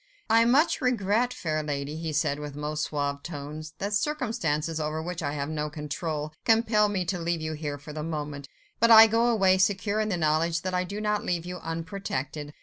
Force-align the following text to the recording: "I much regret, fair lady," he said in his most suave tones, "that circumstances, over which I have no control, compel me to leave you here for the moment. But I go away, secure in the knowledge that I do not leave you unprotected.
"I 0.31 0.45
much 0.45 0.81
regret, 0.81 1.31
fair 1.31 1.61
lady," 1.61 1.95
he 1.95 2.11
said 2.11 2.39
in 2.39 2.43
his 2.43 2.55
most 2.55 2.85
suave 2.85 3.21
tones, 3.21 3.75
"that 3.77 3.93
circumstances, 3.93 4.79
over 4.79 4.99
which 4.99 5.21
I 5.21 5.33
have 5.33 5.47
no 5.47 5.69
control, 5.69 6.33
compel 6.43 6.89
me 6.89 7.05
to 7.05 7.19
leave 7.19 7.39
you 7.39 7.53
here 7.53 7.77
for 7.77 7.93
the 7.93 8.01
moment. 8.01 8.49
But 8.79 8.89
I 8.89 9.05
go 9.05 9.27
away, 9.27 9.59
secure 9.59 9.99
in 9.99 10.09
the 10.09 10.17
knowledge 10.17 10.63
that 10.63 10.73
I 10.73 10.85
do 10.85 11.01
not 11.01 11.23
leave 11.23 11.45
you 11.45 11.59
unprotected. 11.59 12.51